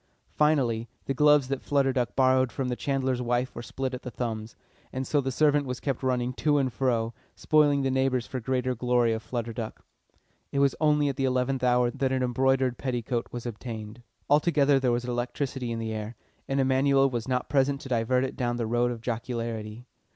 [0.33, 4.09] Finally, the gloves that Flutter Duck borrowed from the chandler's wife were split at the
[4.09, 4.55] thumbs.
[4.91, 8.45] And so the servant was kept running to and fro, spoiling the neighbours for the
[8.45, 9.85] greater glory of Flutter Duck.
[10.51, 14.01] It was only at the eleventh hour that an embroidered petticoat was obtained.
[14.27, 16.15] Altogether there was electricity in the air,
[16.47, 19.85] and Emanuel was not present to divert it down the road of jocularity.